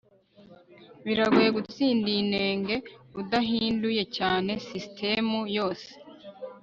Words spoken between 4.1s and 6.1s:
cyane sisitemu yose